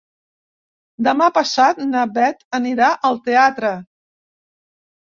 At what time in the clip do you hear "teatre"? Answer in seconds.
3.31-3.77